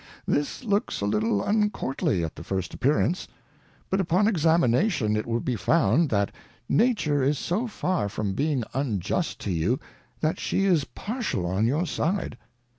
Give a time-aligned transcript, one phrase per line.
[0.25, 3.27] This looks a little uncourtly at the first appearance;
[3.91, 6.31] but upon Examination it will be found, that
[6.67, 9.79] Nature is so far from being unjust to you,
[10.19, 12.35] that she is partial on your side.